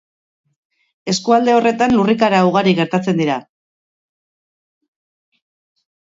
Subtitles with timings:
[1.11, 3.35] Eskualde horretan lurrikara ugari gertatzen dira.